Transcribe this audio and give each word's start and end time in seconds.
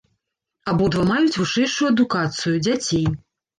Абодва 0.73 1.03
маюць 1.11 1.39
вышэйшую 1.43 1.87
адукацыю, 1.93 2.55
дзяцей. 2.67 3.09